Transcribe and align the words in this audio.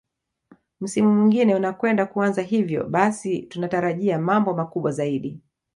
Msimu 0.81 1.13
mwingine 1.15 1.55
unakwenda 1.55 2.05
kuanza 2.05 2.41
hivyo 2.41 2.83
basi 2.87 3.41
tunatarajia 3.41 4.19
mambo 4.19 4.53
makubwa 4.53 4.91
zaidi 4.91 5.39